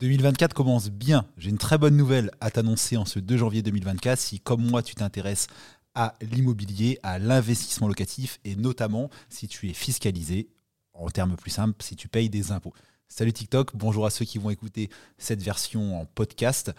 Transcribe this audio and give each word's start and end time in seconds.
2024 0.00 0.54
commence 0.54 0.88
bien. 0.88 1.26
J'ai 1.36 1.50
une 1.50 1.58
très 1.58 1.76
bonne 1.76 1.94
nouvelle 1.94 2.30
à 2.40 2.50
t'annoncer 2.50 2.96
en 2.96 3.04
ce 3.04 3.18
2 3.18 3.36
janvier 3.36 3.60
2024. 3.60 4.18
Si, 4.18 4.40
comme 4.40 4.64
moi, 4.64 4.82
tu 4.82 4.94
t'intéresses 4.94 5.46
à 5.94 6.14
l'immobilier, 6.22 6.98
à 7.02 7.18
l'investissement 7.18 7.86
locatif 7.86 8.40
et 8.44 8.56
notamment 8.56 9.10
si 9.28 9.46
tu 9.46 9.68
es 9.68 9.74
fiscalisé, 9.74 10.48
en 10.94 11.10
termes 11.10 11.36
plus 11.36 11.50
simples, 11.50 11.82
si 11.84 11.96
tu 11.96 12.08
payes 12.08 12.30
des 12.30 12.50
impôts. 12.50 12.72
Salut 13.08 13.32
TikTok, 13.32 13.76
bonjour 13.76 14.06
à 14.06 14.10
ceux 14.10 14.24
qui 14.24 14.38
vont 14.38 14.50
écouter 14.50 14.88
cette 15.18 15.42
version 15.42 16.00
en 16.00 16.06
podcast. 16.06 16.72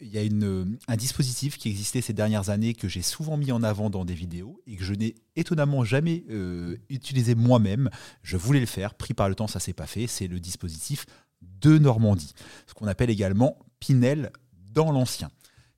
Il 0.00 0.08
y 0.08 0.18
a 0.18 0.22
une, 0.22 0.78
un 0.88 0.96
dispositif 0.96 1.58
qui 1.58 1.68
existait 1.68 2.00
ces 2.00 2.14
dernières 2.14 2.48
années 2.48 2.74
que 2.74 2.88
j'ai 2.88 3.02
souvent 3.02 3.36
mis 3.36 3.52
en 3.52 3.62
avant 3.62 3.88
dans 3.90 4.04
des 4.04 4.14
vidéos 4.14 4.60
et 4.66 4.76
que 4.76 4.82
je 4.82 4.94
n'ai 4.94 5.14
étonnamment 5.36 5.84
jamais 5.84 6.24
euh, 6.30 6.76
utilisé 6.88 7.34
moi-même. 7.34 7.90
Je 8.22 8.36
voulais 8.36 8.60
le 8.60 8.66
faire, 8.66 8.94
pris 8.94 9.14
par 9.14 9.28
le 9.28 9.36
temps, 9.36 9.46
ça 9.46 9.60
s'est 9.60 9.74
pas 9.74 9.86
fait. 9.86 10.06
C'est 10.06 10.26
le 10.26 10.40
dispositif 10.40 11.04
Normandie, 11.70 12.34
ce 12.66 12.74
qu'on 12.74 12.86
appelle 12.86 13.10
également 13.10 13.58
Pinel 13.80 14.30
dans 14.72 14.92
l'ancien. 14.92 15.30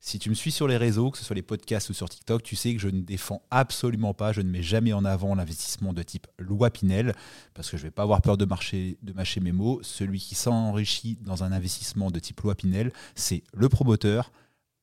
Si 0.07 0.21
tu 0.21 0.31
me 0.31 0.35
suis 0.35 0.53
sur 0.53 0.69
les 0.69 0.77
réseaux, 0.77 1.11
que 1.11 1.19
ce 1.19 1.25
soit 1.25 1.35
les 1.35 1.43
podcasts 1.43 1.91
ou 1.91 1.93
sur 1.93 2.09
TikTok, 2.09 2.45
tu 2.45 2.55
sais 2.55 2.73
que 2.75 2.81
je 2.81 2.89
ne 2.89 3.01
défends 3.01 3.43
absolument 3.51 4.15
pas, 4.15 4.33
je 4.33 4.41
ne 4.41 4.49
mets 4.49 4.63
jamais 4.63 4.93
en 4.93 5.05
avant 5.05 5.35
l'investissement 5.35 5.93
de 5.93 6.01
type 6.05 6.29
loi 6.39 6.71
Pinel, 6.71 7.13
parce 7.55 7.71
que 7.71 7.77
je 7.77 7.83
ne 7.83 7.89
vais 7.89 7.91
pas 7.91 8.05
avoir 8.05 8.23
peur 8.23 8.37
de, 8.37 8.45
marcher, 8.45 8.99
de 9.03 9.13
mâcher 9.13 9.41
mes 9.41 9.51
mots. 9.51 9.81
Celui 9.83 10.21
qui 10.21 10.37
s'enrichit 10.37 11.19
dans 11.23 11.43
un 11.43 11.51
investissement 11.51 12.13
de 12.13 12.21
type 12.21 12.41
loi 12.43 12.55
Pinel, 12.55 12.93
c'est 13.17 13.43
le 13.53 13.69
promoteur, 13.69 14.31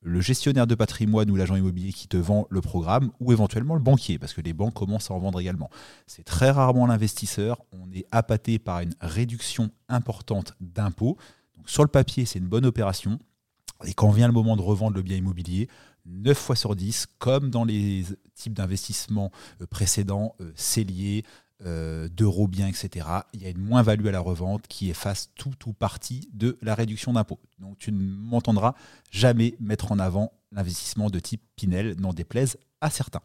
le 0.04 0.20
gestionnaire 0.20 0.66
de 0.66 0.74
patrimoine 0.74 1.30
ou 1.30 1.36
l'agent 1.36 1.56
immobilier 1.56 1.92
qui 1.92 2.06
te 2.08 2.16
vend 2.16 2.46
le 2.50 2.60
programme, 2.60 3.10
ou 3.20 3.32
éventuellement 3.32 3.74
le 3.74 3.80
banquier, 3.80 4.18
parce 4.18 4.34
que 4.34 4.42
les 4.42 4.52
banques 4.52 4.74
commencent 4.74 5.10
à 5.10 5.14
en 5.14 5.18
vendre 5.18 5.40
également. 5.40 5.70
C'est 6.06 6.24
très 6.24 6.50
rarement 6.50 6.86
l'investisseur, 6.86 7.62
on 7.72 7.90
est 7.92 8.06
appâté 8.12 8.58
par 8.58 8.80
une 8.80 8.94
réduction 9.00 9.70
importante 9.88 10.54
d'impôts. 10.60 11.16
sur 11.66 11.82
le 11.82 11.88
papier, 11.88 12.26
c'est 12.26 12.38
une 12.38 12.48
bonne 12.48 12.66
opération. 12.66 13.18
Et 13.86 13.94
quand 13.94 14.10
vient 14.10 14.26
le 14.26 14.34
moment 14.34 14.56
de 14.56 14.62
revendre 14.62 14.94
le 14.94 15.02
bien 15.02 15.16
immobilier, 15.16 15.68
9 16.06 16.36
fois 16.36 16.56
sur 16.56 16.76
10, 16.76 17.06
comme 17.18 17.50
dans 17.50 17.64
les 17.64 18.04
types 18.34 18.52
d'investissements 18.52 19.30
euh, 19.62 19.66
précédents, 19.66 20.34
euh, 20.40 20.52
celliers, 20.54 21.24
euh, 21.64 22.08
d'euros 22.08 22.48
bien, 22.48 22.66
etc., 22.66 23.06
il 23.32 23.42
y 23.42 23.46
a 23.46 23.50
une 23.50 23.62
moins-value 23.62 24.06
à 24.06 24.10
la 24.10 24.20
revente 24.20 24.66
qui 24.66 24.90
efface 24.90 25.30
tout 25.36 25.54
ou 25.66 25.72
partie 25.72 26.28
de 26.32 26.58
la 26.62 26.74
réduction 26.74 27.12
d'impôt. 27.12 27.38
Donc 27.60 27.78
tu 27.78 27.92
ne 27.92 27.98
m'entendras 27.98 28.74
jamais 29.10 29.54
mettre 29.60 29.92
en 29.92 29.98
avant 29.98 30.32
l'investissement 30.52 31.10
de 31.10 31.18
type 31.20 31.42
Pinel, 31.56 31.94
n'en 32.00 32.12
déplaise 32.12 32.56
à 32.80 32.90
certains. 32.90 33.22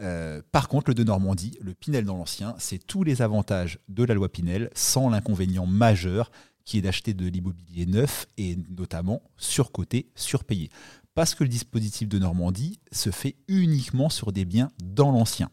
Euh, 0.00 0.42
par 0.52 0.68
contre, 0.68 0.90
le 0.90 0.94
de 0.94 1.04
Normandie, 1.04 1.56
le 1.60 1.74
Pinel 1.74 2.04
dans 2.04 2.16
l'ancien, 2.16 2.54
c'est 2.58 2.84
tous 2.84 3.04
les 3.04 3.22
avantages 3.22 3.78
de 3.88 4.04
la 4.04 4.14
loi 4.14 4.28
Pinel 4.28 4.70
sans 4.74 5.08
l'inconvénient 5.08 5.66
majeur 5.66 6.30
qui 6.64 6.78
est 6.78 6.82
d'acheter 6.82 7.14
de 7.14 7.26
l'immobilier 7.26 7.86
neuf 7.86 8.26
et 8.36 8.56
notamment 8.70 9.22
surcoté, 9.36 10.10
surpayé. 10.14 10.70
Parce 11.14 11.34
que 11.34 11.44
le 11.44 11.48
dispositif 11.48 12.08
de 12.08 12.18
Normandie 12.18 12.80
se 12.90 13.10
fait 13.10 13.36
uniquement 13.46 14.08
sur 14.08 14.32
des 14.32 14.44
biens 14.44 14.70
dans 14.82 15.12
l'ancien. 15.12 15.50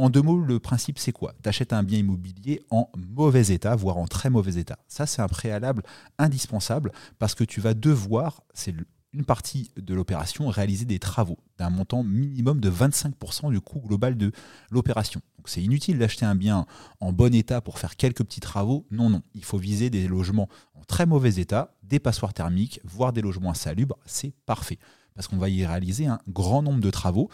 En 0.00 0.08
deux 0.08 0.22
mots, 0.22 0.40
le 0.40 0.58
principe, 0.58 0.98
c'est 0.98 1.12
quoi? 1.12 1.34
Tu 1.42 1.74
un 1.74 1.82
bien 1.82 1.98
immobilier 1.98 2.62
en 2.70 2.88
mauvais 2.96 3.48
état, 3.48 3.76
voire 3.76 3.98
en 3.98 4.06
très 4.06 4.30
mauvais 4.30 4.58
état. 4.58 4.78
Ça, 4.88 5.04
c'est 5.04 5.20
un 5.20 5.28
préalable 5.28 5.82
indispensable 6.16 6.90
parce 7.18 7.34
que 7.34 7.44
tu 7.44 7.60
vas 7.60 7.74
devoir, 7.74 8.42
c'est 8.54 8.74
une 9.12 9.26
partie 9.26 9.70
de 9.76 9.92
l'opération, 9.92 10.48
réaliser 10.48 10.86
des 10.86 10.98
travaux 10.98 11.36
d'un 11.58 11.68
montant 11.68 12.02
minimum 12.02 12.60
de 12.60 12.70
25% 12.70 13.50
du 13.50 13.60
coût 13.60 13.80
global 13.80 14.16
de 14.16 14.32
l'opération. 14.70 15.20
Donc 15.36 15.50
c'est 15.50 15.62
inutile 15.62 15.98
d'acheter 15.98 16.24
un 16.24 16.34
bien 16.34 16.64
en 17.00 17.12
bon 17.12 17.34
état 17.34 17.60
pour 17.60 17.78
faire 17.78 17.94
quelques 17.94 18.24
petits 18.24 18.40
travaux. 18.40 18.86
Non, 18.90 19.10
non, 19.10 19.20
il 19.34 19.44
faut 19.44 19.58
viser 19.58 19.90
des 19.90 20.08
logements 20.08 20.48
en 20.76 20.82
très 20.84 21.04
mauvais 21.04 21.34
état, 21.34 21.74
des 21.82 21.98
passoires 21.98 22.32
thermiques, 22.32 22.80
voire 22.84 23.12
des 23.12 23.20
logements 23.20 23.50
insalubres. 23.50 23.98
C'est 24.06 24.32
parfait 24.46 24.78
parce 25.14 25.28
qu'on 25.28 25.36
va 25.36 25.50
y 25.50 25.66
réaliser 25.66 26.06
un 26.06 26.20
grand 26.26 26.62
nombre 26.62 26.80
de 26.80 26.90
travaux 26.90 27.28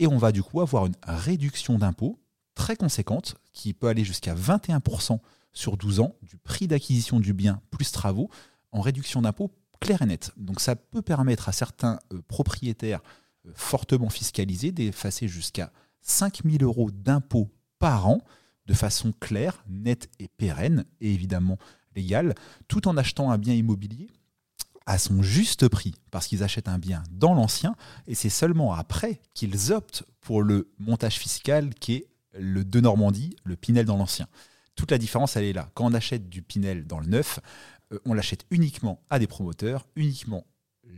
et 0.00 0.06
on 0.06 0.18
va 0.18 0.32
du 0.32 0.42
coup 0.42 0.60
avoir 0.60 0.86
une 0.86 0.96
réduction 1.04 1.78
d'impôt 1.78 2.18
très 2.54 2.74
conséquente 2.74 3.36
qui 3.52 3.74
peut 3.74 3.86
aller 3.86 4.02
jusqu'à 4.02 4.34
21% 4.34 5.20
sur 5.52 5.76
12 5.76 6.00
ans 6.00 6.16
du 6.22 6.36
prix 6.36 6.66
d'acquisition 6.66 7.20
du 7.20 7.32
bien 7.32 7.60
plus 7.70 7.92
travaux 7.92 8.30
en 8.72 8.80
réduction 8.80 9.22
d'impôt 9.22 9.52
clair 9.80 10.02
et 10.02 10.06
net. 10.06 10.32
Donc 10.36 10.60
ça 10.60 10.74
peut 10.74 11.02
permettre 11.02 11.48
à 11.48 11.52
certains 11.52 11.98
euh, 12.12 12.20
propriétaires 12.28 13.02
euh, 13.46 13.52
fortement 13.54 14.08
fiscalisés 14.08 14.72
d'effacer 14.72 15.28
jusqu'à 15.28 15.72
5000 16.00 16.62
euros 16.64 16.90
d'impôts 16.90 17.50
par 17.78 18.08
an 18.08 18.20
de 18.66 18.74
façon 18.74 19.12
claire, 19.12 19.64
nette 19.68 20.08
et 20.18 20.28
pérenne, 20.28 20.84
et 21.00 21.12
évidemment 21.12 21.58
légale, 21.94 22.34
tout 22.68 22.88
en 22.88 22.96
achetant 22.96 23.30
un 23.30 23.38
bien 23.38 23.54
immobilier 23.54 24.08
à 24.90 24.98
son 24.98 25.22
juste 25.22 25.68
prix, 25.68 25.94
parce 26.10 26.26
qu'ils 26.26 26.42
achètent 26.42 26.66
un 26.66 26.80
bien 26.80 27.04
dans 27.12 27.32
l'ancien, 27.32 27.76
et 28.08 28.16
c'est 28.16 28.28
seulement 28.28 28.74
après 28.74 29.20
qu'ils 29.34 29.70
optent 29.70 30.02
pour 30.20 30.42
le 30.42 30.68
montage 30.80 31.16
fiscal 31.16 31.72
qui 31.76 31.94
est 31.94 32.06
le 32.36 32.64
de 32.64 32.80
Normandie, 32.80 33.36
le 33.44 33.54
Pinel 33.54 33.86
dans 33.86 33.96
l'ancien. 33.96 34.26
Toute 34.74 34.90
la 34.90 34.98
différence, 34.98 35.36
elle 35.36 35.44
est 35.44 35.52
là. 35.52 35.70
Quand 35.74 35.84
on 35.84 35.94
achète 35.94 36.28
du 36.28 36.42
Pinel 36.42 36.88
dans 36.88 36.98
le 36.98 37.06
neuf, 37.06 37.38
euh, 37.92 38.00
on 38.04 38.14
l'achète 38.14 38.46
uniquement 38.50 39.00
à 39.10 39.20
des 39.20 39.28
promoteurs, 39.28 39.86
uniquement 39.94 40.44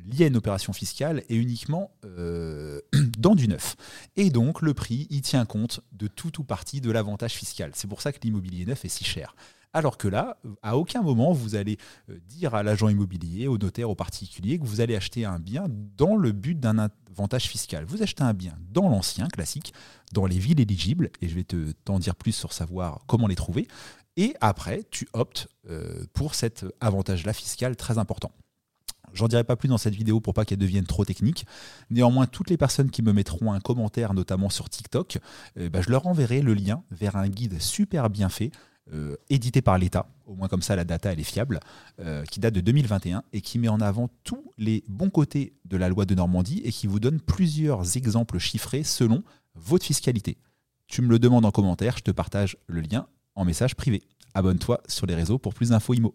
lié 0.07 0.25
à 0.25 0.29
une 0.29 0.39
opération 0.39 0.73
fiscale 0.73 1.23
et 1.29 1.37
uniquement 1.37 1.91
euh, 2.07 2.81
dans 3.19 3.35
du 3.35 3.47
neuf. 3.47 3.77
Et 4.17 4.31
donc 4.31 4.63
le 4.63 4.73
prix, 4.73 5.07
il 5.11 5.21
tient 5.21 5.45
compte 5.45 5.81
de 5.93 6.07
tout 6.07 6.41
ou 6.41 6.45
partie 6.45 6.81
de 6.81 6.91
l'avantage 6.91 7.35
fiscal. 7.35 7.73
C'est 7.75 7.89
pour 7.89 8.01
ça 8.01 8.11
que 8.11 8.21
l'immobilier 8.23 8.65
neuf 8.65 8.87
est 8.87 8.89
si 8.89 9.05
cher. 9.05 9.37
Alors 9.73 9.97
que 9.97 10.09
là, 10.09 10.37
à 10.63 10.77
aucun 10.77 11.03
moment, 11.03 11.33
vous 11.33 11.55
allez 11.55 11.79
euh, 12.11 12.19
dire 12.27 12.55
à 12.55 12.63
l'agent 12.63 12.89
immobilier, 12.89 13.49
au 13.49 13.57
notaire, 13.57 13.89
au 13.89 13.95
particulier 13.95 14.59
que 14.59 14.65
vous 14.65 14.81
allez 14.81 14.95
acheter 14.95 15.25
un 15.25 15.39
bien 15.39 15.67
dans 15.97 16.15
le 16.15 16.33
but 16.33 16.59
d'un 16.59 16.79
avantage 16.79 17.49
fiscal. 17.49 17.85
Vous 17.85 18.03
achetez 18.03 18.23
un 18.23 18.35
bien 18.35 18.59
dans 18.71 18.89
l'ancien, 18.89 19.29
classique, 19.29 19.73
dans 20.13 20.27
les 20.27 20.39
villes 20.39 20.61
éligibles, 20.61 21.11
et 21.23 21.29
je 21.29 21.35
vais 21.35 21.45
te 21.45 21.73
t'en 21.85 21.99
dire 21.99 22.15
plus 22.15 22.33
sur 22.33 22.53
savoir 22.53 23.01
comment 23.07 23.27
les 23.27 23.35
trouver. 23.35 23.67
Et 24.19 24.35
après, 24.43 24.83
tu 24.91 25.09
optes 25.15 25.49
euh, 25.71 26.05
pour 26.13 26.35
cet 26.35 26.67
avantage-là 26.81 27.33
fiscal 27.33 27.77
très 27.77 27.97
important. 27.97 28.31
J'en 29.15 29.29
dirai 29.29 29.45
pas 29.45 29.57
plus 29.57 29.69
dans 29.69 29.79
cette 29.79 29.95
vidéo 29.95 30.21
pour 30.21 30.35
pas 30.35 30.45
qu'elle 30.45 30.59
devienne 30.59 30.87
trop 30.87 31.05
technique. 31.05 31.47
Néanmoins, 31.91 32.27
toutes 32.27 32.51
les 32.51 32.57
personnes 32.57 32.91
qui 32.91 33.03
me 33.03 33.13
mettront 33.13 33.53
un 33.53 33.61
commentaire, 33.61 34.15
notamment 34.15 34.49
sur 34.49 34.69
TikTok, 34.69 35.19
euh, 35.59 35.69
bah, 35.69 35.81
je 35.83 35.91
leur 35.91 36.07
enverrai 36.07 36.41
le 36.43 36.55
lien 36.55 36.83
vers 36.91 37.17
un 37.17 37.29
guide 37.29 37.61
super 37.61 38.11
bien 38.11 38.29
fait 38.29 38.51
euh, 38.93 39.17
édité 39.31 39.63
par 39.63 39.79
l'État, 39.79 40.09
au 40.27 40.35
moins 40.35 40.49
comme 40.49 40.63
ça 40.63 40.75
la 40.75 40.85
data 40.85 41.13
elle 41.13 41.21
est 41.21 41.25
fiable, 41.25 41.61
euh, 42.01 42.25
qui 42.25 42.41
date 42.41 42.55
de 42.55 42.61
2021 42.61 43.23
et 43.33 43.41
qui 43.41 43.59
met 43.59 43.69
en 43.69 43.81
avant 43.81 44.09
tous 44.25 44.51
les 44.59 44.83
bons 44.89 45.11
côtés 45.11 45.55
de 45.65 45.77
la 45.77 45.89
loi 45.89 46.05
de 46.05 46.15
Normandie 46.15 46.63
et 46.65 46.73
qui 46.73 46.89
vous 46.89 46.99
donne 46.99 47.21
plusieurs 47.21 47.97
exemples 47.97 48.39
chiffrés 48.39 48.83
selon 48.83 49.23
votre 49.55 49.85
fiscalité. 49.85 50.37
Tu 50.89 51.01
me 51.01 51.09
le 51.09 51.19
demandes 51.19 51.45
en 51.45 51.53
commentaire, 51.53 51.97
je 51.97 52.03
te 52.03 52.11
partage 52.11 52.57
le 52.67 52.81
lien 52.81 53.07
en 53.35 53.45
message 53.45 53.77
privé. 53.77 54.03
Abonne-toi 54.35 54.81
sur 54.89 55.07
les 55.07 55.15
réseaux 55.15 55.39
pour 55.39 55.55
plus 55.55 55.71
d'infos 55.71 55.95
IMO. 55.95 56.15